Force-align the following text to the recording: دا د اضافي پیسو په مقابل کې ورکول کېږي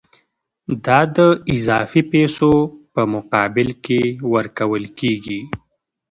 دا 0.85 0.99
د 1.15 1.17
اضافي 1.55 2.01
پیسو 2.11 2.51
په 2.93 3.01
مقابل 3.13 3.69
کې 3.85 4.01
ورکول 4.33 4.83
کېږي 4.99 5.39